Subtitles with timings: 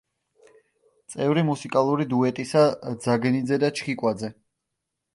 [1.15, 2.65] წევრი მუსიკალური დუეტისა
[3.07, 4.37] ძაგნიძე და ჩხიკვაძე.